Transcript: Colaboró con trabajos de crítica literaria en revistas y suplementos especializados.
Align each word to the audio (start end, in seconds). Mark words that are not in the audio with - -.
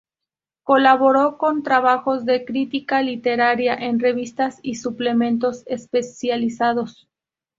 Colaboró 0.63 1.37
con 1.37 1.61
trabajos 1.61 2.25
de 2.25 2.43
crítica 2.43 3.03
literaria 3.03 3.75
en 3.75 3.99
revistas 3.99 4.57
y 4.63 4.73
suplementos 4.73 5.61
especializados. 5.67 7.07